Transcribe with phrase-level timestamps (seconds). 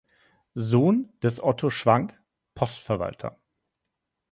[0.55, 2.19] Sohn des Otto Schwank
[2.55, 3.37] (Postverwalter).